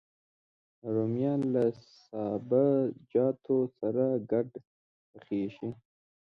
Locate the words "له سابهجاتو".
1.53-3.57